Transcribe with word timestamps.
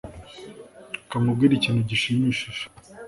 Reka 1.01 1.15
nkubwire 1.21 1.53
ikintu 1.55 1.81
gishimishije. 1.89 2.63